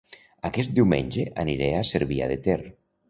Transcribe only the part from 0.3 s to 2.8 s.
Aquest diumenge aniré a Cervià de Ter